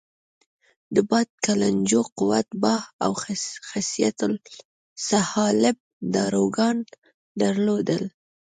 [0.95, 4.11] د باد کلنجو، قوت باه او خصیه
[4.99, 5.77] الصعالب
[6.15, 6.77] داروګان
[7.41, 8.03] درلودل.